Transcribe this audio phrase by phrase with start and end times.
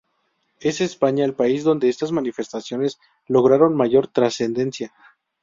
[0.59, 4.91] Es España el país donde estas manifestaciones lograron mayor trascendencia.